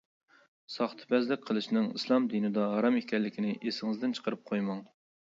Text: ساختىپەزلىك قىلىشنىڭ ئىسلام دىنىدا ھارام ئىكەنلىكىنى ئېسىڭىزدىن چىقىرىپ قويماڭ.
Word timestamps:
ساختىپەزلىك 0.75 1.43
قىلىشنىڭ 1.49 1.83
ئىسلام 1.99 2.25
دىنىدا 2.31 2.63
ھارام 2.71 2.97
ئىكەنلىكىنى 3.01 3.51
ئېسىڭىزدىن 3.67 4.17
چىقىرىپ 4.21 4.43
قويماڭ. 4.53 4.81